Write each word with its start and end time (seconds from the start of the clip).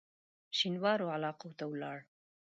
شینوارو 0.57 1.07
علاقو 1.15 1.49
ته 1.57 1.65
ولاړ. 1.71 1.97